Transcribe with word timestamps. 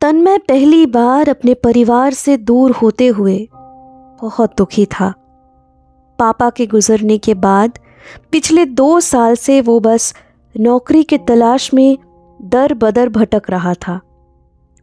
तन्मय 0.00 0.38
पहली 0.38 0.84
बार 0.86 1.28
अपने 1.28 1.54
परिवार 1.54 2.12
से 2.12 2.36
दूर 2.36 2.70
होते 2.72 3.06
हुए 3.06 3.36
बहुत 3.52 4.56
दुखी 4.58 4.84
था। 4.86 5.12
पापा 6.18 6.48
के 6.50 6.66
गुजरने 6.66 7.16
के 7.18 7.34
बाद 7.34 7.78
पिछले 8.32 8.64
दो 8.64 9.00
साल 9.00 9.34
से 9.34 9.60
वो 9.60 9.78
बस 9.80 10.14
नौकरी 10.54 11.02
के 11.02 11.18
तलाश 11.18 11.72
में 11.74 11.98
दर 12.40 12.74
बदर 12.74 13.08
भटक 13.08 13.50
रहा 13.50 13.74
था 13.78 14.00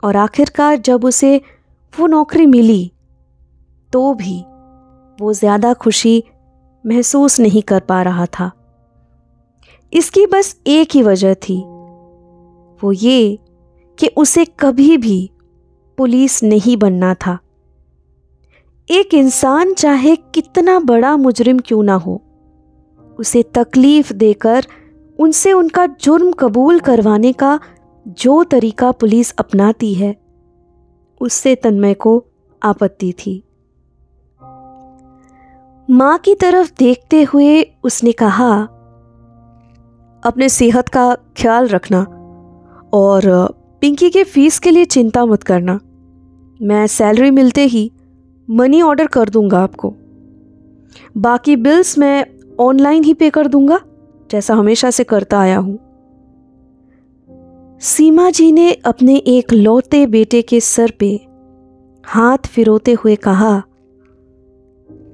और 0.04 0.16
आखिरकार 0.16 0.78
जब 0.80 1.06
उसे 1.06 1.36
वो 1.94 2.08
नौकरी 2.08 2.46
मिली 2.46 2.92
तो 3.92 4.14
भी 4.14 4.40
वो 5.20 5.34
ज़्यादा 5.34 5.74
खुशी 5.74 6.24
महसूस 6.86 7.40
नहीं 7.40 7.62
कर 7.62 7.80
पा 7.80 8.02
रहा 8.02 8.26
था। 8.30 8.52
इसकी 9.94 10.26
बस 10.28 10.56
एक 10.68 10.96
ही 10.96 11.02
वजह 11.02 11.34
थी, 11.34 11.60
वो 12.82 12.92
ये 12.92 13.38
कि 14.00 14.08
उसे 14.08 14.46
कभी 14.46 14.98
भी 14.98 15.32
पुलिस 15.98 16.44
नहीं 16.44 16.78
बनना 16.78 17.14
था। 17.14 17.38
एक 18.90 19.14
इंसान 19.14 19.74
चाहे 19.74 20.16
कितना 20.16 20.80
बड़ा 20.80 21.16
मुजरिम 21.18 21.60
क्यों 21.60 21.84
ना 21.84 21.94
हो, 21.94 22.22
उसे 23.20 23.44
तकलीफ़ 23.44 24.14
देकर 24.14 24.66
उनसे 25.20 25.54
उनका 25.54 25.86
जुर्म 25.86 26.32
कबूल 26.32 26.80
करवाने 26.80 27.32
का 27.34 27.60
जो 28.08 28.44
तरीका 28.44 28.92
पुलिस 28.92 29.32
अपनाती 29.32 29.94
है, 29.94 30.16
उससे 31.22 31.56
तन्मय 31.56 31.94
को 31.94 32.26
आपत्ति 32.64 33.14
थी। 33.14 33.44
माँ 35.90 36.18
की 36.18 36.36
तरफ़ 36.36 36.72
देखते 36.80 37.24
हुए 37.24 37.62
उसने 37.84 38.12
कहा, 38.12 38.62
अपने 40.24 40.50
सेहत 40.50 40.90
का 40.90 41.16
ख्याल 41.16 41.68
रखना 41.68 42.02
और 42.94 43.57
पिंकी 43.82 44.10
के 44.10 44.24
फ़ीस 44.24 44.60
के 44.60 44.72
लिए 44.72 44.86
चिंता 44.86 45.26
मत 45.26 45.44
करना। 45.44 45.80
मैं 46.60 46.86
सैलरी 46.88 47.32
मिलते 47.32 47.66
ही 47.66 47.92
मनी 48.48 48.82
ऑर्डर 48.82 49.08
कर 49.08 49.30
दूँगा 49.30 49.60
आपको। 49.60 49.94
बाकी 51.18 51.56
बिल्स 51.56 51.98
मैं 51.98 52.26
ऑनलाइन 52.60 53.04
ही 53.04 53.14
पे 53.14 53.30
कर 53.30 53.48
दूँगा, 53.48 53.80
जैसा 54.30 54.54
हमेशा 54.54 54.92
से 54.92 55.04
करता 55.04 55.40
आया 55.40 55.58
हूँ। 55.58 55.78
सीमा 57.82 58.30
जी 58.30 58.52
ने 58.52 58.72
अपने 58.86 59.16
एक 59.18 59.54
लौते 59.54 60.06
बेटे 60.08 60.42
के 60.42 60.60
सर 60.60 60.92
पे 61.00 61.10
हाथ 62.04 62.48
फिरोते 62.48 62.94
हुए 62.94 63.16
कहा, 63.16 63.62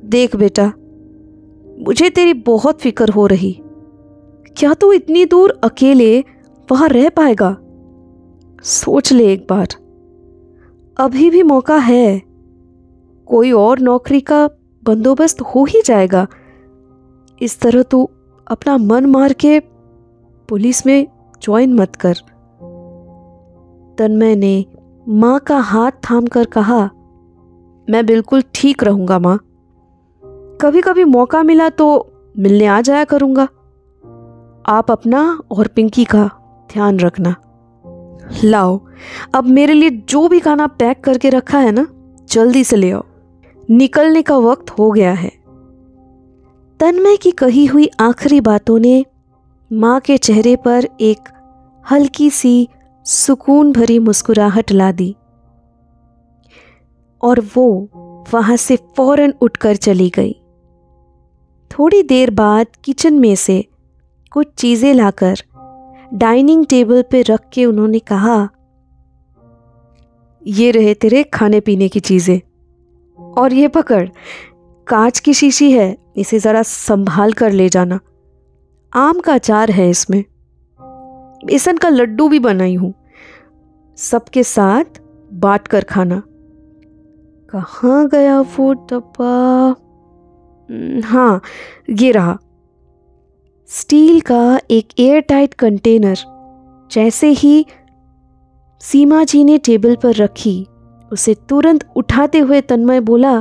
देख 0.06 0.36
बेटा, 0.36 0.72
मुझे 1.80 2.10
तेरी 2.10 2.34
बहुत 2.34 2.82
फ़िक्र 2.82 3.10
हो 3.10 3.26
रही। 3.28 3.52
क्या 4.58 4.74
तू 4.74 4.92
इतनी 4.94 5.26
दूर 5.26 5.60
अकेले 5.64 6.20
वहाँ 6.70 6.90
रह 6.90 7.10
पाएगा? 7.10 7.56
सोच 8.64 9.12
ले 9.14 9.32
एक 9.34 9.46
बार। 9.50 9.68
अभी 10.98 11.30
भी 11.30 11.44
मौका 11.44 11.78
है। 11.78 12.22
कोई 13.28 13.52
और 13.52 13.80
नौकरी 13.80 14.22
का 14.22 14.48
बंदोबस्त 14.84 15.42
हो 15.42 15.64
ही 15.66 15.82
जाएगा। 15.86 16.28
इस 17.42 17.60
तरह 17.60 17.84
तू 17.84 18.10
अपना 18.48 18.78
मन 18.78 19.06
मार 19.06 19.34
के 19.34 19.60
पुलिस 20.50 20.86
में 20.86 21.08
ज्वाइन 21.42 21.74
मत 21.74 21.96
कर। 21.96 22.14
तन्मय 23.98 24.36
ने 24.36 24.66
माँ 25.08 25.40
का 25.40 25.58
हाथ 25.58 25.92
थाम 25.92 26.26
कर 26.26 26.46
कहा, 26.46 26.90
मैं 27.88 28.06
बिल्कुल 28.06 28.44
ठीक 28.56 28.84
रहूँगा 28.84 29.20
माँ। 29.20 29.38
कभी 30.62 30.82
कभी 30.82 31.04
मौका 31.04 31.44
मिला 31.44 31.70
तो 31.70 31.88
मिलने 32.38 32.66
आ 32.66 32.82
जाया 32.82 33.04
करूँगा। 33.04 33.44
आप 34.66 34.92
अपना 34.92 35.40
और 35.52 35.68
पिंकी 35.68 36.06
का 36.06 36.30
ध्यान 36.74 37.00
रखना। 37.00 37.36
लाओ, 38.44 38.82
अब 39.36 39.44
मेरे 39.44 39.74
लिए 39.74 39.90
जो 39.90 40.28
भी 40.28 40.40
खाना 40.40 40.68
पैक 40.68 41.04
करके 41.04 41.30
रखा 41.30 41.60
है 41.60 41.72
ना, 41.72 41.88
जल्दी 42.30 42.64
से 42.64 42.76
ले 42.76 42.92
आओ। 42.92 43.04
निकलने 43.70 44.22
का 44.22 44.38
वक्त 44.38 44.70
हो 44.70 44.92
गया 44.92 45.14
है। 45.14 45.32
तन्मय 46.80 47.18
की 47.18 47.32
कही 47.32 47.66
हुई 47.66 47.90
आखिरी 48.00 48.42
बातों 48.42 48.80
ने 48.80 49.06
माँ 49.74 50.00
के 50.00 50.18
चेहरे 50.18 50.56
पर 50.56 50.88
एक 51.02 51.20
हल्की 51.92 52.30
सी 52.30 52.68
सुकून 53.06 53.72
भरी 53.72 54.00
मुस्कुराहट 54.00 54.72
ला 54.72 54.92
दी। 54.92 55.16
और 57.22 57.40
वो 57.56 57.90
वहाँ 58.34 58.56
से 58.58 58.76
फ़ौरन 58.76 59.34
उठकर 59.42 59.76
चली 59.76 60.10
गई। 60.10 60.36
थोड़ी 61.72 62.04
देर 62.04 62.30
बाद 62.30 62.68
किचन 62.84 63.14
में 63.14 63.36
से 63.36 63.66
कुछ 64.32 64.48
चीज़ें 64.58 64.94
लाकर 64.94 65.36
डाइनिंग 66.16 66.66
टेबल 66.66 67.02
पे 67.02 67.22
रख 67.22 67.40
के 67.54 67.66
उन्होंने 67.66 68.00
कहा 68.00 68.50
ये 70.48 70.72
रहे 70.72 70.94
तेरे 70.94 71.24
खाने 71.24 71.60
पीने 71.60 71.88
की 71.90 72.00
चीज़ें। 72.00 72.42
और 73.24 73.54
ये 73.54 73.68
पकड़ 73.68 74.10
कांच 74.88 75.20
की 75.20 75.34
शीशी 75.34 75.72
है 75.72 75.98
इसे 76.18 76.40
ज़रा 76.40 76.64
संभाल 76.64 77.34
कर 77.34 77.52
ले 77.52 77.70
जाना। 77.70 78.00
आम 78.94 79.20
का 79.20 79.34
अचार 79.34 79.72
है 79.72 79.90
इसमें। 79.90 80.24
बेसन 81.46 81.78
का 81.78 81.90
लड्डू 81.90 82.30
भी 82.30 82.40
बनाई 82.40 82.76
हूँ। 82.76 82.94
सबके 83.98 84.44
साथ 84.44 85.02
बांट 85.34 85.68
कर 85.68 85.84
खाना। 85.84 86.22
कहाँ 87.50 88.08
गया 88.08 88.42
वो 88.42 88.74
डब्बा? 88.74 89.76
हम्म, 90.70 91.02
हाँ 91.04 91.42
ये 91.90 92.12
रहा। 92.12 92.40
स्टील 93.74 94.22
का 94.22 94.60
एक 94.72 94.88
एयर 95.00 95.20
टाइट 95.20 95.54
कंटेनर 95.54 96.18
जैसे 96.92 97.28
ही 97.28 97.66
सीमा 98.82 99.24
जी 99.24 99.44
ने 99.44 99.58
टेबल 99.58 99.96
पर 99.96 100.16
रखी, 100.16 100.68
उसे 101.12 101.34
तुरंत 101.50 101.86
उठाते 101.96 102.40
हुए 102.40 102.62
तन्मय 102.62 103.00
बोला, 103.00 103.34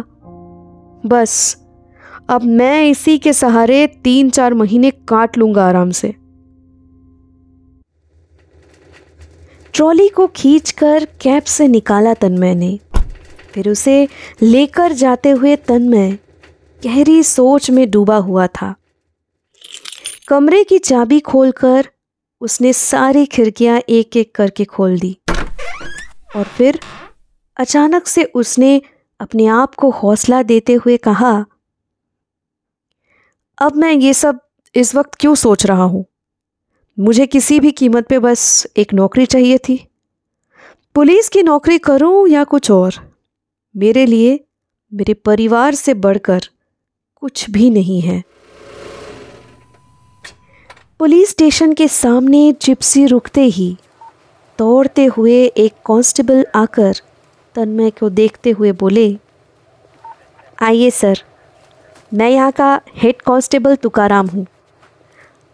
बस, 1.06 1.56
अब 2.28 2.42
मैं 2.42 2.84
इसी 2.86 3.18
के 3.18 3.32
सहारे 3.32 3.86
तीन 3.86 4.30
चार 4.30 4.54
महीने 4.54 4.90
काट 4.90 5.38
लूँगा 5.38 5.68
आराम 5.68 5.90
से. 5.90 6.14
ट्रॉली 9.74 10.08
को 10.08 10.26
खींचकर 10.26 11.04
कैब 11.20 11.42
से 11.42 11.68
निकाला 11.68 12.14
तन्मय 12.14 12.54
ने, 12.54 12.78
फिर 13.52 13.68
उसे 13.68 14.08
लेकर 14.42 14.92
जाते 14.92 15.30
हुए 15.30 15.56
तन्मय 15.56 16.18
गहरी 16.82 17.22
सोच 17.22 17.70
में 17.70 17.90
डूबा 17.90 18.16
हुआ 18.16 18.46
था। 18.46 18.74
कमरे 20.28 20.64
की 20.64 20.78
चाबी 20.78 21.20
खोलकर 21.20 21.88
उसने 22.40 22.72
सारी 22.72 23.24
खिड़कियाँ 23.26 23.80
एक 23.88 24.16
एक 24.16 24.34
करके 24.34 24.64
खोल 24.64 24.98
दी। 24.98 25.16
और 26.36 26.44
फिर 26.44 26.78
अचानक 27.56 28.06
से 28.06 28.24
उसने 28.24 28.80
अपने 29.20 29.46
आप 29.46 29.74
को 29.74 29.90
हौसला 29.90 30.42
देते 30.42 30.74
हुए 30.74 30.96
कहा, 30.96 31.44
अब 33.58 33.76
मैं 33.76 33.92
ये 33.92 34.14
सब 34.14 34.38
इस 34.74 34.94
वक्त 34.94 35.14
क्यों 35.14 35.34
सोच 35.34 35.66
रहा 35.66 35.82
हूँ? 35.82 36.04
मुझे 36.98 37.26
किसी 37.26 37.60
भी 37.60 37.70
कीमत 37.70 38.06
पे 38.08 38.18
बस 38.18 38.66
एक 38.76 38.94
नौकरी 38.94 39.26
चाहिए 39.26 39.58
थी। 39.58 39.88
पुलिस 40.94 41.28
की 41.28 41.42
नौकरी 41.42 41.78
करूँ 41.78 42.28
या 42.28 42.44
कुछ 42.44 42.70
और? 42.70 42.94
मेरे 43.76 44.06
लिए, 44.06 44.44
मेरे 44.92 45.14
परिवार 45.14 45.74
से 45.74 45.94
बढ़कर 45.94 46.48
कुछ 47.14 47.50
भी 47.50 47.70
नहीं 47.70 48.00
है। 48.00 48.22
पुलिस 51.02 51.30
स्टेशन 51.30 51.72
के 51.72 51.86
सामने 51.88 52.40
जिप्सी 52.62 53.04
रुकते 53.06 53.44
ही 53.44 53.66
दौड़ते 54.58 55.04
हुए 55.06 55.34
एक 55.46 55.72
कांस्टेबल 55.86 56.44
आकर 56.54 57.00
तन्मय 57.56 57.90
को 57.90 58.10
देखते 58.10 58.50
हुए 58.50 58.70
बोले, 58.72 59.06
आइए, 60.58 60.90
सर। 60.90 61.22
मैं 62.14 62.28
यहाँ 62.30 62.52
का 62.52 62.70
हेड 62.94 63.22
कांस्टेबल 63.22 63.74
तुकाराम 63.76 64.26
हूँ। 64.26 64.46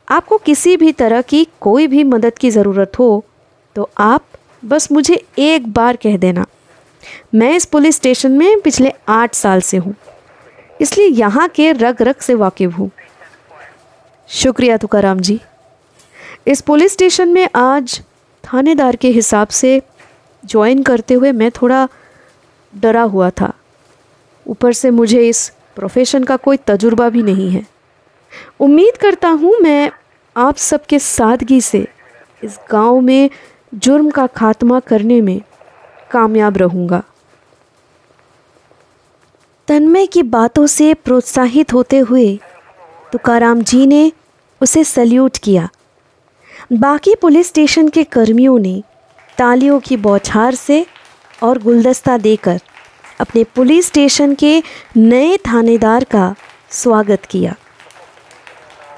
आपको 0.09 0.39
किसी 0.39 0.77
भी 0.77 0.93
तरह 0.93 1.23
की 1.23 1.45
कोई 1.61 1.87
भी 1.87 2.05
मदद 2.05 2.39
की 2.39 2.51
ज़रूरत 2.51 2.99
हो 2.99 3.25
तो 3.77 3.91
आप 4.01 4.27
बस 4.65 4.91
मुझे 4.93 5.21
एक 5.41 5.73
बार 5.73 5.97
कह 5.97 6.17
देना। 6.19 6.47
मैं 7.35 7.55
इस 7.57 7.65
पुलिस 7.67 7.97
स्टेशन 7.97 8.33
में 8.33 8.61
पिछले 8.61 8.93
आठ 9.11 9.35
साल 9.35 9.61
से 9.63 9.77
हूँ। 9.77 9.95
इसलिए 10.81 11.09
यहाँ 11.09 11.49
के 11.49 11.73
रग 11.75 12.03
रग 12.03 12.21
से 12.21 12.35
वाकिफ़ 12.37 12.73
हूँ। 12.73 12.91
शुक्रिया 14.31 14.77
तुकाराम 14.77 15.21
जी। 15.21 15.41
इस 16.47 16.61
पुलिस 16.61 16.93
स्टेशन 16.93 17.29
में 17.29 17.49
आज 17.57 18.01
थानेदार 18.45 18.97
के 18.97 19.09
हिसाब 19.09 19.49
से 19.49 19.83
ज्वाइन 20.45 20.83
करते 20.83 21.15
हुए 21.15 21.33
मैं 21.33 21.51
थोड़ा 21.51 21.89
डरा 22.73 23.03
हुआ 23.03 23.31
था। 23.31 23.53
ऊपर 24.47 24.73
से 24.73 24.91
मुझे 24.91 25.29
इस 25.29 25.53
प्रोफेशन 25.77 26.25
का 26.25 26.37
कोई 26.37 26.57
तजुर्बा 26.57 27.09
भी 27.09 27.23
नहीं 27.23 27.51
है। 27.51 27.67
उम्मीद 28.61 28.97
करता 28.97 29.29
हूँ 29.29 29.55
मैं 29.61 29.91
आप 30.37 30.57
सबके 30.57 30.99
सादगी 30.99 31.61
से 31.61 31.87
इस 32.45 32.59
गाँव 32.71 33.01
में 33.01 33.31
जुर्म 33.75 34.11
का 34.11 34.27
खात्मा 34.27 34.81
करने 34.81 35.21
में 35.21 35.41
कामयाब 36.11 36.59
रहूँगा। 36.59 37.03
तन्मय 39.69 40.07
की 40.07 40.23
बातों 40.23 40.67
से 40.67 40.95
प्रोत्साहित 40.95 41.73
होते 41.73 41.99
हुए 41.99 42.39
तुकाराम 43.13 43.63
जी 43.63 43.87
ने 43.87 44.13
उसे 44.61 44.85
सल्यूट 44.85 45.39
किया। 45.39 45.69
बाकी 46.73 47.15
पुलिस 47.15 47.49
स्टेशन 47.49 47.89
के 47.89 48.05
कर्मियों 48.05 48.59
ने 48.59 48.83
तालियों 49.39 49.81
की 49.81 49.97
बौछार 49.97 50.55
से 50.55 50.87
और 51.43 51.59
गुलदस्ता 51.59 52.19
देकर 52.19 52.61
अपने 53.21 53.45
पुलिस 53.45 53.87
स्टेशन 53.87 54.35
के 54.35 54.63
नए 54.97 55.37
थानेदार 55.37 56.05
का 56.05 56.35
स्वागत 56.71 57.25
किया। 57.25 57.55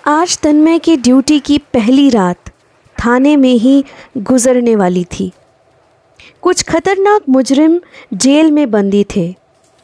आज 0.06 0.38
तन्मय 0.38 0.78
की 0.78 0.96
ड्यूटी 0.96 1.38
की 1.40 1.58
पहली 1.58 2.08
रात 2.10 2.50
थाने 2.98 3.36
में 3.36 3.54
ही 3.54 3.84
गुजरने 4.18 4.76
वाली 4.76 5.04
थी। 5.04 5.30
कुछ 6.42 6.62
खतरनाक 6.62 7.28
मुजरिम 7.28 7.80
जेल 8.14 8.50
में 8.50 8.70
बंदी 8.70 9.04
थे 9.16 9.34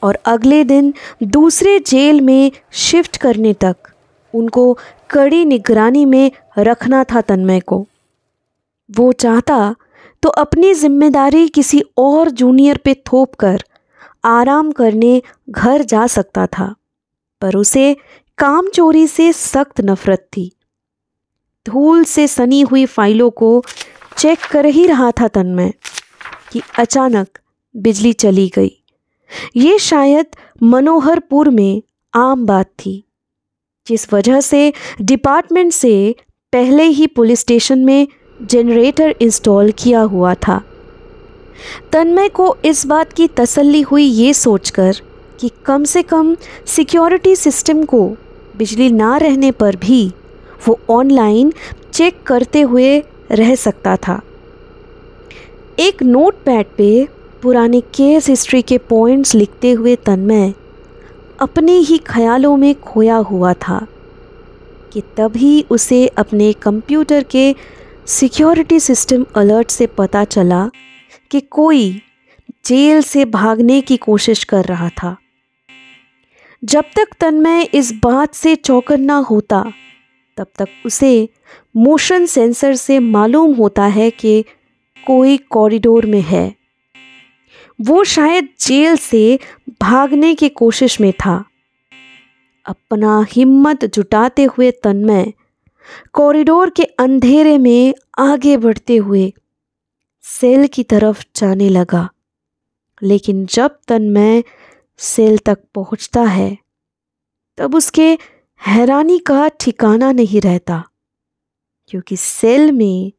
और 0.03 0.19
अगले 0.25 0.65
दिन 0.65 0.93
दूसरे 1.23 1.79
जेल 1.79 2.21
में 2.21 2.53
शिफ्ट 2.73 3.17
करने 3.17 3.53
तक 3.55 3.77
उनको 4.35 4.79
कड़ी 5.11 5.45
निगरानी 5.45 6.05
में 6.05 6.31
रखना 6.59 7.03
था 7.05 7.21
तन्मय 7.21 7.61
को। 7.61 7.87
वो 8.91 9.13
चाहता 9.15 9.75
तो 10.23 10.29
अपनी 10.39 10.73
ज़िम्मेदारी 10.75 11.47
किसी 11.49 11.83
और 11.99 12.31
जूनियर 12.33 12.77
पे 12.77 12.95
थोप 13.07 13.35
कर 13.35 13.65
आराम 14.25 14.71
करने 14.73 15.21
घर 15.51 15.83
जा 15.85 16.07
सकता 16.09 16.47
था, 16.49 16.75
पर 17.43 17.57
उसे 17.57 17.97
काम 18.39 18.69
चोरी 18.69 19.07
से 19.07 19.33
सख्त 19.33 19.81
नफरत 19.81 20.27
थी। 20.33 20.51
धूल 21.67 22.05
से 22.05 22.27
सनी 22.29 22.61
हुई 22.63 22.85
फाइलों 22.87 23.31
को 23.33 23.63
चेक 24.17 24.39
कर 24.51 24.67
ही 24.67 24.87
रहा 24.87 25.11
था 25.11 25.29
तन्मय 25.29 25.73
कि 26.53 26.63
अचानक 26.79 27.39
बिजली 27.75 28.13
चली 28.15 28.49
गई। 28.57 28.71
ये 29.57 29.79
शायद 29.79 30.37
मनोहरपुर 30.63 31.51
में 31.51 31.83
आम 32.15 32.47
बात 32.47 32.67
थी। 32.79 33.03
जिस 33.89 34.13
वजह 34.13 34.41
से 34.41 34.73
डिपार्टमेंट 35.03 35.73
से 35.73 36.15
पहले 36.53 36.83
ही 36.83 37.07
पुलिस 37.07 37.41
स्टेशन 37.41 37.79
में 37.79 38.09
जनरेटर 38.43 39.15
इंस्टॉल 39.21 39.73
किया 39.79 40.01
हुआ 40.01 40.35
था। 40.35 40.63
तन्मय 41.93 42.29
को 42.29 42.57
इस 42.65 42.87
बात 42.87 43.13
की 43.13 43.29
तसल्ली 43.29 43.81
हुई 43.81 44.05
ये 44.05 44.35
सोचकर 44.35 44.97
कि 45.41 45.51
कम 45.67 45.85
से 45.85 46.03
कम 46.03 46.37
सिक्योरिटी 46.67 47.37
सिस्टम 47.37 47.85
को 47.85 48.17
बिजली 48.57 48.91
ना 48.91 49.17
रहने 49.17 49.51
पर 49.51 49.77
भी 49.77 50.13
वो 50.69 50.79
ऑनलाइन 50.91 51.53
चेक 51.93 52.23
करते 52.23 52.61
हुए 52.61 53.03
रह 53.33 53.55
सकता 53.55 53.97
था। 53.97 54.21
एक 55.79 56.03
नोट 56.03 56.35
पैड 56.35 56.67
पे 56.77 57.09
पुराने 57.43 57.81
केस 57.81 58.29
हिस्ट्री 58.29 58.63
के 58.63 58.79
पॉइंट्स 58.79 59.35
लिखते 59.35 59.73
हुए 59.73 59.97
तन्मय 59.97 60.55
अपने 61.41 61.73
ही 61.73 61.99
ख्यालों 61.99 62.57
में 62.57 62.81
खोया 62.81 63.17
हुआ 63.17 63.53
था 63.53 63.87
कि 64.93 65.01
तभी 65.01 65.65
उसे 65.71 66.07
अपने 66.07 66.53
कंप्यूटर 66.53 67.23
के 67.23 67.55
सिक्योरिटी 68.07 68.81
सिस्टम 68.81 69.27
अलर्ट 69.37 69.71
से 69.71 69.87
पता 69.87 70.25
चला 70.25 70.71
कि 71.31 71.41
कोई 71.41 72.03
जेल 72.67 73.03
से 73.03 73.25
भागने 73.25 73.81
की 73.81 73.97
कोशिश 73.97 74.45
कर 74.45 74.65
रहा 74.65 74.89
था। 74.89 75.17
जब 76.65 76.85
तक 76.97 77.09
तन्मय 77.21 77.63
इस 77.63 77.93
बात 78.03 78.35
से 78.35 78.57
चौकन्ना 78.57 79.17
होता, 79.17 79.73
तब 80.37 80.47
तक 80.59 80.69
उसे 80.87 81.29
मोशन 81.77 82.27
सेंसर 82.27 82.75
से 82.75 82.99
मालूम 82.99 83.55
होता 83.55 83.85
है 83.85 84.11
कि 84.11 84.45
कोई 85.07 85.37
कॉरिडोर 85.37 86.07
में 86.07 86.23
है। 86.23 86.55
वो 87.81 88.05
शायद 88.05 88.49
जेल 88.61 88.97
से 88.97 89.39
भागने 89.83 90.35
की 90.35 90.49
कोशिश 90.49 91.01
में 91.01 91.13
था। 91.13 91.45
अपना 92.67 93.27
हिम्मत 93.33 93.85
जुटाते 93.85 94.45
हुए 94.45 94.71
तन्मय 94.71 95.33
कॉरिडोर 96.13 96.71
के 96.71 96.83
अंधेरे 96.83 97.59
में 97.59 97.95
आगे 98.19 98.57
बढ़ते 98.57 98.97
हुए 98.97 99.33
सेल 100.23 100.67
की 100.67 100.83
तरफ़ 100.83 101.25
जाने 101.37 101.69
लगा। 101.69 102.09
लेकिन 103.03 103.47
जब 103.47 103.79
तन्मय 103.89 104.45
सेल 104.99 105.39
तक 105.39 105.59
पहुँचता 105.75 106.23
है, 106.23 106.59
तब 107.59 107.75
उसके 107.75 108.19
हैरानी 108.67 109.19
का 109.19 109.49
ठिकाना 109.49 110.13
नहीं 110.13 110.41
रहता, 110.41 110.85
क्योंकि 111.89 112.17
सेल 112.17 112.73
में 112.73 113.13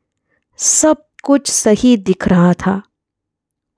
सब 0.57 1.05
कुछ 1.23 1.51
सही 1.51 1.97
दिख 1.97 2.27
रहा 2.27 2.53
था। 2.53 2.81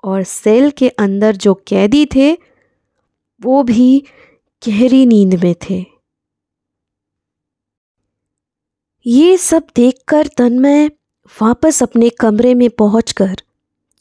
और 0.04 0.24
सेल 0.24 0.72
के 0.72 0.90
अंदर 0.90 1.36
जो 1.36 1.54
कैदी 1.68 2.06
थे, 2.06 2.34
वो 3.42 3.63
भी 3.63 4.04
गहरी 4.68 5.06
नींद 5.06 5.34
में 5.44 5.56
थे। 5.69 5.86
ये 9.06 9.38
सब 9.38 9.68
देखकर 9.75 10.28
तन्मय 10.28 10.88
वापस 11.42 11.84
अपने 11.84 12.10
कमरे 12.10 12.54
में 12.54 12.69
पहुंचकर 12.69 13.36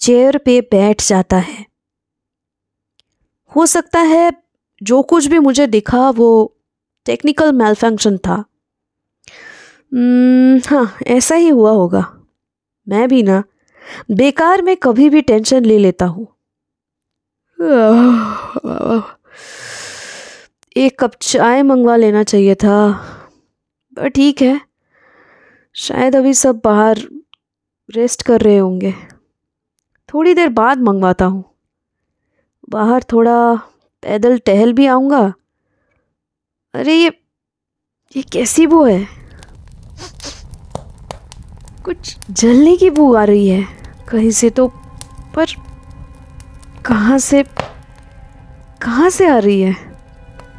चेयर 0.00 0.38
पे 0.38 0.60
बैठ 0.60 1.02
जाता 1.02 1.36
है। 1.36 1.66
हो 3.56 3.66
सकता 3.66 4.00
है 4.00 4.32
जो 4.82 5.02
कुछ 5.02 5.26
भी 5.26 5.38
मुझे 5.38 5.66
दिखा 5.66 6.10
वो 6.10 6.56
टेक्निकल 7.06 7.52
मेलफंक्शन 7.52 8.18
था। 8.18 8.44
हाँ 10.68 10.96
ऐसा 11.06 11.34
ही 11.34 11.48
हुआ 11.48 11.70
होगा। 11.70 12.04
मैं 12.88 13.08
भी 13.08 13.22
ना 13.22 13.42
बेकार 14.10 14.62
में 14.62 14.76
कभी 14.76 15.08
भी 15.10 15.20
टेंशन 15.22 15.64
ले 15.64 15.78
लेता 15.78 16.04
हूँ। 16.04 16.26
एक 20.76 20.98
कप 21.00 21.14
चाय 21.22 21.62
मंगवा 21.62 21.96
लेना 21.96 22.22
चाहिए 22.22 22.54
था 22.54 22.78
ठीक 24.14 24.42
है। 24.42 24.60
शायद 25.76 26.16
अभी 26.16 26.34
सब 26.34 26.60
बाहर 26.64 26.98
रेस्ट 27.88 28.22
कर 28.22 28.40
रहे 28.40 28.56
होंगे। 28.58 28.92
थोड़ी 30.08 30.34
देर 30.34 30.48
बाद 30.48 30.80
मंगवाता 30.80 31.24
हूँ। 31.24 31.44
बाहर 32.70 33.02
थोड़ा 33.12 33.54
पैदल 34.02 34.38
टहल 34.38 34.72
भी 34.72 34.86
आऊँगा। 34.86 35.20
अरे 36.74 36.94
ये 36.94 37.12
ये 38.16 38.22
कैसी 38.22 38.66
वो 38.66 38.84
है? 38.84 39.06
कुछ 41.88 42.16
जलने 42.30 42.76
की 42.76 42.88
बू 42.90 43.12
आ 43.14 43.22
रही 43.24 43.48
है। 43.48 43.66
कहीं 44.08 44.30
से 44.30 44.48
तो 44.50 44.66
पर 45.34 45.52
कहाँ 46.86 47.18
से 47.18 47.42
कहाँ 48.82 49.08
से 49.10 49.26
आ 49.26 49.38
रही 49.38 49.60
है? 49.60 49.74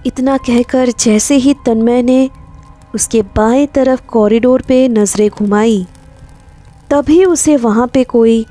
इतना 0.06 0.38
कहकर 0.38 0.90
जैसे 1.00 1.36
ही 1.36 1.54
तन्मय 1.66 2.02
ने 2.02 2.30
उसके 2.96 3.22
बाएँ 3.36 3.68
तरफ़ 3.68 4.02
कॉरिडोर 4.08 4.62
पे 4.62 4.88
नज़रें 4.88 5.30
घुमाई, 5.30 5.86
तभी 6.90 7.24
उसे 7.26 7.56
वहाँ 7.58 7.88
पे 7.88 8.04
कोई 8.04 8.44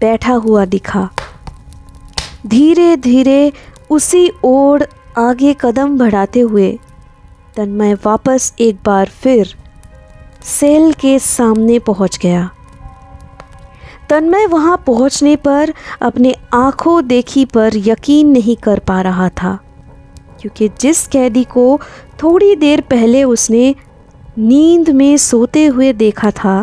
बैठा 0.00 0.34
हुआ 0.38 0.64
दिखा। 0.64 1.08
धीरे 2.46 2.96
धीरे 2.96 3.52
उसी 3.90 4.30
ओर 4.44 4.88
आगे 5.18 5.54
कदम 5.60 5.98
बढ़ाते 5.98 6.40
हुए 6.40 6.72
तन्मय 7.56 7.94
वापस 8.04 8.52
एक 8.60 8.78
बार 8.84 9.08
फिर 9.22 9.54
सेल 10.46 10.92
के 10.92 11.18
सामने 11.18 11.78
पहुँच 11.78 12.18
गया। 12.18 12.48
तन्मय 14.10 14.46
वहाँ 14.46 14.76
पहुँचने 14.86 15.34
पर 15.36 15.72
अपने 16.02 16.34
आँखों 16.54 17.06
देखी 17.06 17.44
पर 17.44 17.76
यकीन 17.76 18.28
नहीं 18.28 18.56
कर 18.56 18.78
पा 18.78 19.00
रहा 19.02 19.28
था, 19.28 19.58
क्योंकि 20.40 20.68
जिस 20.80 21.06
कैदी 21.06 21.44
को 21.44 21.78
थोड़ी 22.22 22.54
देर 22.56 22.80
पहले 22.80 23.24
उसने 23.24 23.74
नींद 24.38 24.90
में 24.90 25.16
सोते 25.16 25.64
हुए 25.66 25.92
देखा 25.94 26.30
था, 26.30 26.56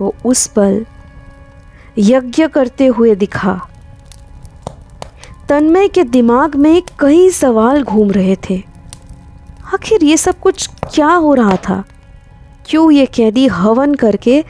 वो 0.00 0.14
उस 0.24 0.46
पल 0.46 0.84
यज्ञ 1.98 2.46
करते 2.48 2.86
हुए 2.86 3.14
दिखा। 3.14 3.60
तन्मय 5.48 5.88
के 5.88 6.04
दिमाग 6.04 6.56
में 6.56 6.82
कई 6.98 7.30
सवाल 7.30 7.82
घूम 7.82 8.10
रहे 8.10 8.36
थे। 8.50 8.62
आखिर 9.74 10.04
ये 10.04 10.16
सब 10.16 10.38
कुछ 10.40 10.68
क्या 10.84 11.08
हो 11.08 11.34
रहा 11.34 11.56
था? 11.58 11.82
क्यों 12.70 12.90
ये 12.90 13.06
कैदी 13.06 13.46
हवन 13.46 13.94
करके 13.94 14.44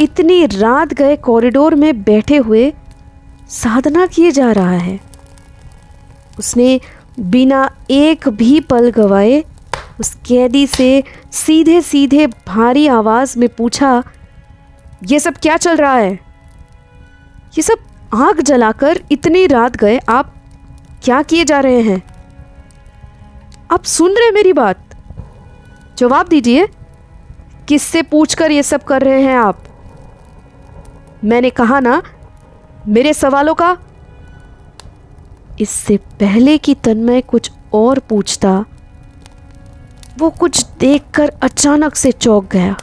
इतनी 0.00 0.46
रात 0.46 0.94
गए 0.94 1.16
कॉरिडोर 1.16 1.74
में 1.74 2.02
बैठे 2.02 2.36
हुए 2.36 2.72
साधना 3.50 4.06
किए 4.06 4.30
जा 4.30 4.52
रहा 4.52 4.70
है? 4.70 5.00
उसने 6.38 6.80
बिना 7.20 7.76
एक 7.90 8.28
भी 8.28 8.60
पल 8.60 8.90
गवाए 8.90 9.44
उस 10.00 10.14
कैदी 10.14 10.66
से 10.66 11.04
सीधे 11.32 11.80
सीधे 11.80 12.26
भारी 12.26 12.86
आवाज़ 12.86 13.38
में 13.38 13.48
पूछा, 13.48 14.02
ये 15.06 15.20
सब 15.20 15.34
क्या 15.34 15.56
चल 15.56 15.76
रहा 15.76 15.94
है? 15.94 16.12
ये 17.58 17.62
सब 17.62 17.78
आग 18.14 18.40
जलाकर 18.40 19.00
इतनी 19.12 19.46
रात 19.46 19.76
गए, 19.76 19.98
आप 19.98 20.34
क्या 21.04 21.22
किए 21.22 21.44
जा 21.44 21.60
रहे 21.60 21.80
हैं? 21.80 22.02
आप 23.70 23.84
सुन 23.84 24.12
रहे 24.12 24.26
हैं 24.26 24.32
मेरी 24.32 24.52
बात? 24.52 24.84
जवाब 25.98 26.28
दीजिए। 26.28 26.68
किससे 27.68 28.02
पूछकर 28.02 28.50
ये 28.50 28.62
सब 28.62 28.84
कर 28.84 29.02
रहे 29.02 29.22
हैं 29.22 29.36
आप? 29.36 29.62
मैंने 31.24 31.50
कहा 31.50 31.80
ना, 31.80 32.02
मेरे 32.86 33.12
सवालों 33.14 33.54
का? 33.54 33.76
इससे 35.60 35.96
पहले 36.20 36.56
कि 36.58 36.74
तन्मय 36.74 37.20
कुछ 37.20 37.50
और 37.74 37.98
पूछता, 37.98 38.64
वो 40.18 40.30
कुछ 40.30 40.64
देखकर 40.80 41.32
अचानक 41.42 41.94
से 41.94 42.12
चौंक 42.12 42.50
गया। 42.52 42.76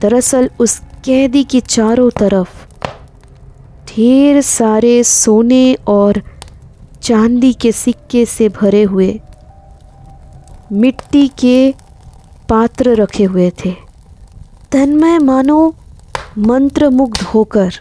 दरअसल 0.00 0.50
उस 0.60 0.78
कैदी 1.04 1.44
की 1.44 1.60
चारों 1.60 2.10
तरफ़ 2.10 2.62
ढेर 3.88 4.40
सारे 4.40 5.02
सोने 5.04 5.74
और 5.88 6.22
चांदी 7.02 7.52
के 7.52 7.72
सिक्के 7.72 8.24
से 8.26 8.48
भरे 8.50 8.82
हुए, 8.82 9.20
मिट्टी 10.72 11.26
के 11.38 11.74
पात्र 12.48 12.94
रखे 12.96 13.24
हुए 13.24 13.50
थे। 13.64 13.70
तन्मय 14.72 15.18
मानो 15.18 15.74
मंत्रमुग्ध 16.38 17.22
होकर, 17.24 17.74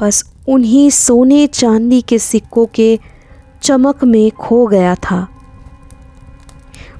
बस 0.00 0.22
उन्हीं 0.48 0.88
सोने 0.90 1.46
चांदी 1.46 2.00
के 2.02 2.18
सिक्कों 2.18 2.66
के 2.66 2.98
चमक 3.62 4.04
में 4.04 4.30
खो 4.30 4.66
गया 4.66 4.94
था। 4.94 5.26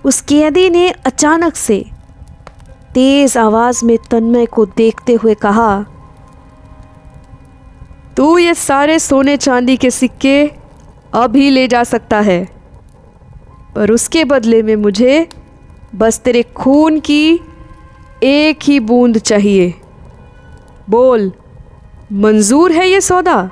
उस 0.04 0.20
कैदी 0.20 0.68
ने 0.70 0.88
अचानक 1.06 1.56
से 1.56 1.84
तेज 2.94 3.36
आवाज़ 3.38 3.84
में 3.84 3.96
तन्मय 4.10 4.46
को 4.46 4.66
देखते 4.66 5.12
हुए 5.14 5.34
कहा, 5.34 5.84
तू 8.16 8.36
ये 8.38 8.54
सारे 8.54 8.98
सोने 8.98 9.36
चांदी 9.36 9.76
के 9.76 9.90
सिक्के 9.90 10.50
अभी 11.14 11.48
ले 11.50 11.66
जा 11.68 11.84
सकता 11.84 12.20
है, 12.20 12.44
पर 13.74 13.90
उसके 13.90 14.24
बदले 14.24 14.62
में 14.62 14.76
मुझे 14.76 15.26
बस 15.94 16.18
तेरे 16.18 16.42
खून 16.42 17.00
की 17.00 17.40
एक 18.22 18.58
ही 18.62 18.80
बूंद 18.80 19.18
चाहिए। 19.18 19.74
बोल, 20.90 21.32
मंजूर 22.12 22.72
है 22.72 22.88
ये 22.88 23.00
सौदा? 23.00 23.50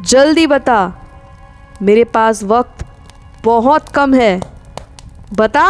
जल्दी 0.00 0.46
बता, 0.46 1.06
मेरे 1.82 2.04
पास 2.04 2.42
वक्त 2.44 2.84
बहुत 3.44 3.88
कम 3.88 4.14
है। 4.14 4.40
बता। 5.34 5.66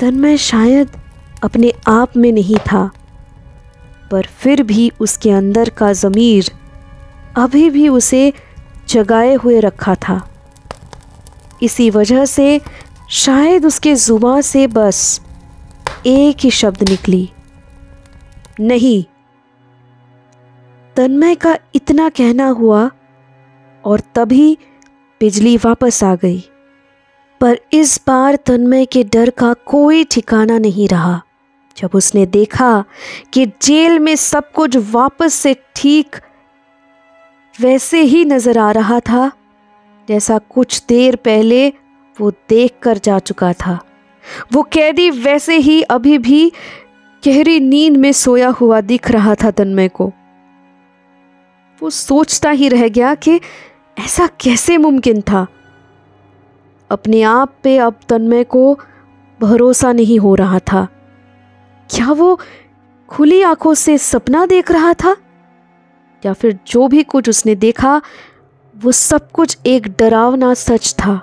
तन्मय 0.00 0.36
शायद 0.36 0.96
अपने 1.44 1.72
आप 1.88 2.16
में 2.16 2.32
नहीं 2.32 2.56
था, 2.56 2.90
पर 4.10 4.26
फिर 4.38 4.62
भी 4.62 4.90
उसके 5.00 5.30
अंदर 5.30 5.68
का 5.68 5.92
ज़मीर 5.92 6.50
अभी 7.36 7.70
भी 7.70 7.88
उसे 7.88 8.32
जगाए 8.88 9.34
हुए 9.34 9.60
रखा 9.60 9.94
था। 9.94 10.20
इसी 11.62 11.88
वजह 11.90 12.24
से 12.26 12.60
शायद 13.12 13.66
उसके 13.66 13.94
ज़ुबा 13.96 14.40
से 14.40 14.66
बस 14.68 15.20
एक 16.06 16.44
ही 16.44 16.50
शब्द 16.52 16.88
निकली। 16.88 17.28
नहीं, 18.60 19.02
तन्मय 20.96 21.34
का 21.34 21.56
इतना 21.74 22.08
कहना 22.10 22.48
हुआ 22.50 22.90
और 23.84 24.00
तभी 24.14 24.56
बिजली 25.20 25.56
वापस 25.56 26.02
आ 26.04 26.14
गई। 26.14 26.42
पर 27.40 27.58
इस 27.72 28.00
बार 28.06 28.36
तन्मय 28.46 28.84
के 28.86 29.02
डर 29.04 29.30
का 29.30 29.52
कोई 29.66 30.04
ठिकाना 30.04 30.58
नहीं 30.58 30.88
रहा, 30.88 31.20
जब 31.76 31.90
उसने 31.94 32.24
देखा 32.28 32.84
कि 33.32 33.46
जेल 33.62 33.98
में 33.98 34.14
सब 34.16 34.50
कुछ 34.52 34.76
वापस 34.90 35.34
से 35.34 35.54
ठीक 35.76 36.16
वैसे 37.54 38.00
ही 38.02 38.24
नज़र 38.24 38.58
आ 38.58 38.70
रहा 38.72 38.98
था। 39.00 39.30
जैसा 40.08 40.38
कुछ 40.38 40.84
देर 40.88 41.16
पहले 41.16 41.72
वो 42.20 42.30
देख 42.30 42.74
कर 42.82 42.98
जा 42.98 43.18
चुका 43.18 43.52
था। 43.52 43.84
वो 44.52 44.62
कैदी 44.62 45.10
वैसे 45.10 45.56
ही 45.56 45.82
अभी 45.82 46.18
भी 46.18 46.52
गहरी 47.26 47.60
नींद 47.60 47.96
में 47.96 48.12
सोया 48.12 48.48
हुआ 48.48 48.80
दिख 48.80 49.10
रहा 49.10 49.34
था 49.34 49.50
तन्मय 49.50 49.88
को। 49.88 50.12
वो 51.82 51.90
सोचता 51.90 52.50
ही 52.50 52.68
रह 52.68 52.88
गया 52.88 53.14
कि 53.14 53.40
ऐसा 53.98 54.26
कैसे 54.26 54.76
मुमकिन 54.76 55.20
था। 55.20 55.46
अपने 56.90 57.22
आप 57.22 57.56
पे 57.62 57.78
अब 57.78 58.00
तन्मय 58.08 58.44
को 58.44 58.78
भरोसा 59.40 59.92
नहीं 59.92 60.18
हो 60.18 60.34
रहा 60.34 60.58
था। 60.58 60.88
क्या 61.90 62.12
वो 62.12 62.40
खुली 63.08 63.42
आँखों 63.42 63.74
से 63.74 63.98
सपना 63.98 64.46
देख 64.46 64.70
रहा 64.70 64.94
था? 64.94 65.16
या 66.26 66.32
फिर 66.32 66.58
जो 66.66 66.88
भी 66.88 67.02
कुछ 67.02 67.28
उसने 67.28 67.54
देखा 67.54 68.02
वो 68.82 68.92
सब 68.92 69.30
कुछ 69.30 69.56
एक 69.66 69.86
डरावना 69.88 70.52
सच 70.54 70.92
था। 70.94 71.14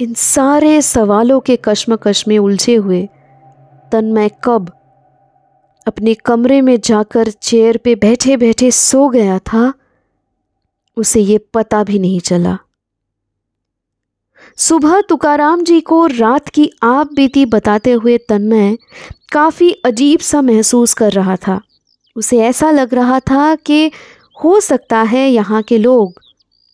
इन 0.00 0.14
सारे 0.14 0.80
सवालों 0.82 1.40
के 1.40 1.56
कश्मकश 1.64 2.26
में 2.28 2.38
उलझे 2.38 2.74
हुए 2.74 3.08
तन्मय 3.92 4.30
कब 4.44 4.70
अपने 5.86 6.14
कमरे 6.14 6.60
में 6.60 6.78
जाकर 6.80 7.30
चेयर 7.30 7.76
पे 7.76 7.94
बैठे 7.94 8.36
बैठे 8.36 8.70
सो 8.70 9.08
गया 9.08 9.38
था, 9.38 9.72
उसे 10.96 11.20
ये 11.20 11.38
पता 11.54 11.82
भी 11.84 11.98
नहीं 11.98 12.20
चला। 12.20 12.58
सुबह 14.56 15.00
तुकाराम 15.00 15.62
जी 15.64 15.80
को 15.80 16.06
रात 16.06 16.48
की 16.48 16.70
आप 16.82 17.12
बीती 17.12 17.44
बताते 17.46 17.92
हुए 17.92 18.18
तन्मय 18.18 18.76
काफ़ी 19.32 19.70
अजीब 19.84 20.20
सा 20.20 20.42
महसूस 20.42 20.94
कर 20.94 21.12
रहा 21.12 21.36
था। 21.36 21.60
उसे 22.16 22.38
ऐसा 22.38 22.70
लग 22.70 22.94
रहा 22.94 23.20
था 23.20 23.54
कि 23.54 23.90
हो 24.38 24.58
सकता 24.60 25.02
है 25.04 25.28
यहाँ 25.28 25.62
के 25.62 25.78
लोग 25.78 26.20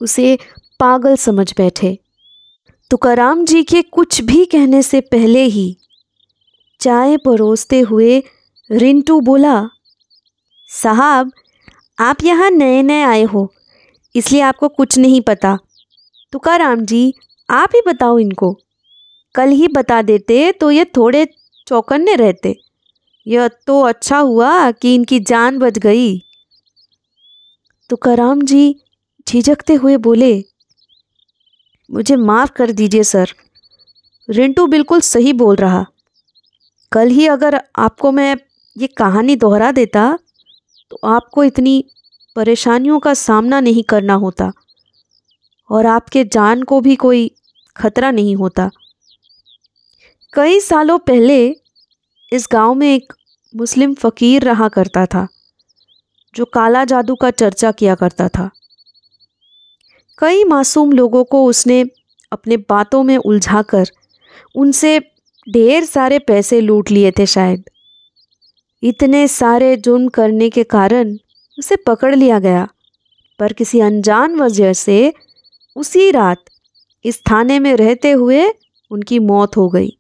उसे 0.01 0.37
पागल 0.81 1.17
समझ 1.17 1.53
बैठे। 1.53 1.99
तुकाराम 2.91 3.45
जी 3.45 3.63
के 3.63 3.83
कुछ 3.85 4.21
भी 4.23 4.45
कहने 4.47 4.83
से 4.83 5.01
पहले 5.03 5.43
ही 5.45 5.77
चाय 6.81 7.17
परोसते 7.17 7.81
हुए 7.83 8.23
रिंटू 8.71 9.21
बोला, 9.21 9.61
साहब, 10.71 11.31
आप 11.99 12.25
यहाँ 12.25 12.51
नए 12.51 12.83
नए 12.83 13.03
आए 13.03 13.23
हो, 13.25 13.53
इसलिए 14.15 14.41
आपको 14.43 14.69
कुछ 14.71 14.99
नहीं 14.99 15.21
पता। 15.21 15.57
तुकाराम 16.33 16.85
जी, 16.85 17.15
आप 17.49 17.71
ही 17.75 17.81
बताओ 17.87 18.19
इनको। 18.19 18.53
कल 19.35 19.49
ही 19.51 19.69
बता 19.69 20.01
देते 20.03 20.51
तो 20.53 20.71
ये 20.71 20.85
थोड़े 20.97 21.27
चौकन्ने 21.67 22.15
रहते। 22.17 22.55
यह 23.27 23.49
तो 23.67 23.81
अच्छा 23.83 24.19
हुआ 24.19 24.71
कि 24.73 24.95
इनकी 24.95 25.21
जान 25.23 25.59
बच 25.59 25.79
गई। 25.79 26.21
तो 27.91 27.97
कराम 27.97 28.43
जी 28.43 28.75
झिझकते 29.27 29.75
हुए 29.75 29.97
बोले, 29.99 30.35
मुझे 31.89 32.17
माफ़ 32.19 32.51
कर 32.53 32.71
दीजिए 32.73 33.03
सर। 33.05 33.35
रिंटू 34.29 34.67
बिल्कुल 34.67 35.01
सही 35.03 35.33
बोल 35.35 35.57
रहा। 35.57 35.85
कल 36.93 37.09
ही 37.09 37.27
अगर 37.27 37.61
आपको 37.79 38.13
मैं 38.13 38.37
ये 38.77 38.87
कहानी 38.97 39.37
दोहरा 39.37 39.71
देता 39.73 40.07
तो 40.91 40.99
आपको 41.07 41.45
इतनी 41.45 41.85
परेशानियों 42.37 42.99
का 42.99 43.15
सामना 43.15 43.61
नहीं 43.61 43.83
करना 43.83 44.15
होता 44.17 44.51
और 45.71 45.87
आपके 45.87 46.25
जान 46.25 46.63
को 46.63 46.81
भी 46.81 46.97
कोई 46.97 47.31
खतरा 47.77 48.11
नहीं 48.11 48.35
होता। 48.37 48.71
कई 50.33 50.61
सालों 50.61 50.99
पहले 50.99 51.39
इस 52.33 52.49
गाँव 52.53 52.75
में 52.75 52.95
एक 52.95 53.13
मुस्लिम 53.55 53.95
फ़कीर 53.95 54.45
रहा 54.45 54.69
करता 54.69 55.07
था। 55.07 55.27
जो 56.37 56.45
काला 56.45 56.85
जादू 56.85 57.15
का 57.15 57.31
चर्चा 57.31 57.71
किया 57.73 57.95
करता 57.95 58.29
था। 58.29 58.51
कई 60.19 60.45
मासूम 60.45 60.93
लोगों 60.93 61.25
को 61.25 61.45
उसने 61.45 61.85
अपने 62.33 62.57
बातों 62.57 63.03
में 63.03 63.17
उलझाकर 63.17 63.91
उनसे 64.57 64.99
ढेर 65.47 65.85
सारे 65.85 66.19
पैसे 66.19 66.61
लूट 66.61 66.91
लिए 66.91 67.11
थे 67.11 67.27
शायद। 67.27 67.65
इतने 68.83 69.27
सारे 69.29 69.77
जुर्म 69.77 70.09
करने 70.09 70.49
के 70.51 70.65
कारण 70.65 71.17
उसे 71.59 71.77
पकड़ 71.77 72.15
लिया 72.15 72.39
गया, 72.39 72.67
पर 73.39 73.53
किसी 73.53 73.81
अनजान 73.81 74.37
वजह 74.37 74.73
से 74.73 75.13
उसी 75.77 76.11
रात 76.11 76.45
इस 77.05 77.21
थाने 77.21 77.59
में 77.59 77.75
रहते 77.77 78.11
हुए 78.11 78.49
उनकी 78.91 79.19
मौत 79.19 79.57
हो 79.57 79.69
गई। 79.69 79.97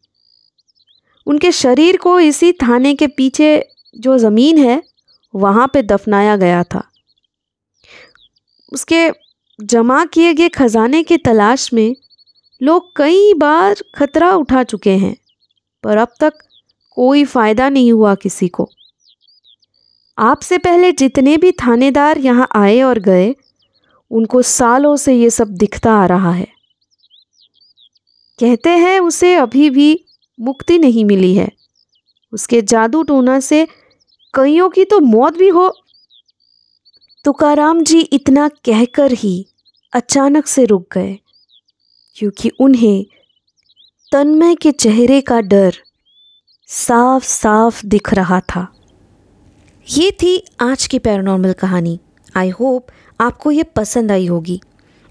उनके 1.27 1.53
शरीर 1.53 1.97
को 1.97 2.19
इसी 2.21 2.53
थाने 2.53 2.95
के 2.95 3.07
पीछे 3.07 3.49
जो 3.97 4.19
ज़मीन 4.19 4.59
है 4.59 4.83
वहाँ 5.35 5.67
पे 5.73 5.83
दफनाया 5.83 6.37
गया 6.37 6.63
था। 6.65 6.83
उसके 8.73 9.09
जमा 9.59 10.05
किए 10.05 10.33
गए 10.35 10.49
खजाने 10.49 11.03
की 11.03 11.17
तलाश 11.17 11.73
में 11.73 11.95
लोग 12.61 12.93
कई 12.97 13.33
बार 13.35 13.83
खतरा 13.95 14.31
उठा 14.33 14.63
चुके 14.63 14.97
हैं, 14.97 15.17
पर 15.85 15.97
अब 15.97 16.15
तक 16.21 16.39
कोई 16.97 17.25
फ़ायदा 17.25 17.69
नहीं 17.69 17.93
हुआ 17.93 18.15
किसी 18.15 18.49
को। 18.49 18.69
आपसे 20.19 20.59
पहले 20.59 20.91
जितने 20.93 21.37
भी 21.37 21.53
थानेदार 21.53 22.19
यहाँ 22.19 22.49
आए 22.55 22.81
और 22.83 22.99
गए, 22.99 23.35
उनको 24.11 24.43
सालों 24.43 24.97
से 24.97 25.15
ये 25.15 25.31
सब 25.31 25.55
दिखता 25.55 25.93
आ 25.93 26.07
रहा 26.07 26.33
है। 26.33 26.47
कहते 28.39 28.71
हैं 28.71 28.99
उसे 29.01 29.35
अभी 29.35 29.71
भी 29.71 30.05
मुक्ति 30.39 30.79
नहीं 30.79 31.05
मिली 31.05 31.35
है। 31.35 31.49
उसके 32.33 32.63
जादू 32.63 33.03
टोना 33.03 33.39
से 33.41 33.67
कईयों 34.35 34.69
की 34.71 34.85
तो 34.85 34.99
मौत 35.01 35.37
भी 35.37 35.49
हो। 35.49 35.69
तुकाराम 37.25 37.83
जी 37.83 38.01
इतना 38.01 38.49
कहकर 38.65 39.13
ही 39.13 39.47
अचानक 39.93 40.47
से 40.47 40.65
रुक 40.65 40.87
गए, 40.95 41.19
क्योंकि 42.17 42.49
उन्हें 42.61 43.05
तन्मय 44.13 44.55
के 44.55 44.73
चेहरे 44.73 45.21
का 45.21 45.41
डर 45.41 45.75
साफ़ 46.69 47.25
साफ़ 47.25 47.85
दिख 47.87 48.13
रहा 48.15 48.41
था। 48.41 48.67
ये 49.87 50.11
थी 50.13 50.37
आज 50.61 50.87
की 50.87 50.99
पैरानॉर्मल 50.99 51.53
कहानी। 51.53 51.99
आई 52.37 52.49
होप 52.51 52.87
आपको 53.21 53.51
ये 53.51 53.63
पसंद 53.77 54.13
आई 54.13 54.27
होगी। 54.27 54.61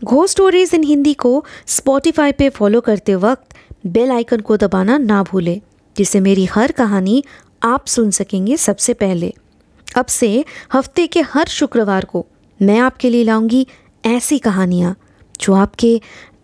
घो 0.01 0.25
स्टोरीज 0.27 0.73
इन 0.75 0.83
हिंदी 0.83 1.13
को 1.15 1.43
स्पॉटिफाई 1.67 2.31
पे 2.31 2.49
फॉलो 2.49 2.81
करते 2.81 3.15
वक्त 3.15 3.55
बेल 3.85 4.11
आइकन 4.11 4.39
को 4.39 4.57
दबाना 4.57 4.97
ना 4.97 5.21
भूलें, 5.23 5.61
जिससे 5.95 6.19
मेरी 6.19 6.45
हर 6.45 6.71
कहानी 6.71 7.23
आप 7.63 7.85
सुन 7.87 8.11
सकेंगे 8.11 8.57
सबसे 8.57 8.93
पहले। 8.93 9.33
अब 9.97 10.05
से 10.05 10.45
हफ़्ते 10.73 11.07
के 11.07 11.21
हर 11.21 11.47
शुक्रवार 11.47 12.05
को 12.05 12.25
मैं 12.61 12.79
आपके 12.79 13.09
लिए 13.09 13.23
लाऊँगी 13.23 13.67
ऐसी 14.05 14.39
कहानियाँ, 14.39 14.95
जो 15.41 15.53
आपके 15.53 16.01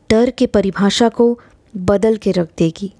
डर 0.09 0.29
के 0.29 0.45
परिभाषा 0.47 1.09
को 1.09 1.39
बदल 1.77 2.17
के 2.17 2.31
रख 2.31 2.49
देगी। 2.57 2.93